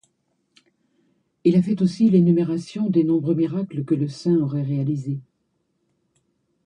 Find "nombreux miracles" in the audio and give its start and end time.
3.03-3.83